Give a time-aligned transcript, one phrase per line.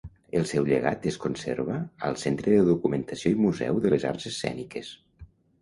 [0.37, 1.75] El seu llegat es conserva
[2.09, 4.95] al Centre de Documentació i Museu de les Arts Escèniques.